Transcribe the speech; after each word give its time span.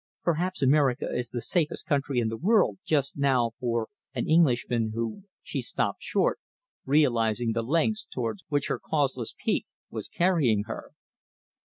"Perhaps 0.23 0.63
America 0.63 1.07
is 1.15 1.29
the 1.29 1.41
safest 1.43 1.85
country 1.85 2.17
in 2.19 2.27
the 2.29 2.35
world 2.35 2.79
just 2.83 3.19
now 3.19 3.51
for 3.59 3.87
an 4.15 4.27
Englishman 4.27 4.93
who" 4.95 5.25
She 5.43 5.61
stopped 5.61 6.01
short, 6.01 6.39
realising 6.87 7.51
the 7.51 7.61
lengths 7.61 8.07
towards 8.11 8.43
which 8.47 8.65
her 8.69 8.79
causeless 8.79 9.35
pique 9.37 9.67
was 9.91 10.07
carrying 10.07 10.63
her. 10.63 10.93